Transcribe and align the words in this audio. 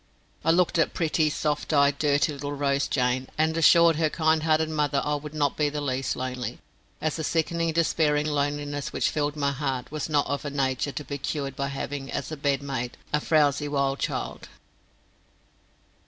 I 0.43 0.49
looked 0.49 0.79
at 0.79 0.95
pretty, 0.95 1.29
soft 1.29 1.71
eyed, 1.71 1.99
dirty 1.99 2.33
little 2.33 2.53
Rose 2.53 2.87
Jane, 2.87 3.27
and 3.37 3.55
assured 3.55 3.97
her 3.97 4.09
kind 4.09 4.41
hearted 4.41 4.67
mother 4.71 4.99
I 5.05 5.13
would 5.13 5.35
not 5.35 5.55
be 5.55 5.69
the 5.69 5.79
least 5.79 6.15
lonely, 6.15 6.57
as 6.99 7.17
the 7.17 7.23
sickening 7.23 7.71
despairing 7.71 8.25
loneliness 8.25 8.91
which 8.91 9.11
filled 9.11 9.35
my 9.35 9.51
heart 9.51 9.91
was 9.91 10.09
not 10.09 10.25
of 10.25 10.43
a 10.43 10.49
nature 10.49 10.91
to 10.91 11.03
be 11.03 11.19
cured 11.19 11.55
by 11.55 11.67
having 11.67 12.11
as 12.11 12.31
a 12.31 12.35
bedmate 12.35 12.97
a 13.13 13.21
frowzy 13.21 13.67
wild 13.67 13.99
child. 13.99 14.49